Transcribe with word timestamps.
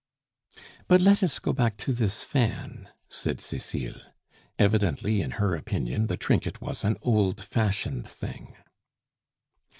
"But 0.87 0.99
let 0.99 1.21
us 1.21 1.37
go 1.37 1.53
back 1.53 1.77
to 1.77 1.93
this 1.93 2.23
fan," 2.23 2.89
said 3.07 3.39
Cecile. 3.39 4.01
Evidently 4.57 5.21
in 5.21 5.29
her 5.37 5.53
opinion 5.55 6.07
the 6.07 6.17
trinket 6.17 6.59
was 6.59 6.83
an 6.83 6.97
old 7.03 7.39
fashioned 7.39 8.07
thing. 8.09 8.55